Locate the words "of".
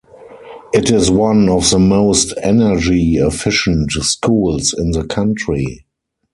1.47-1.69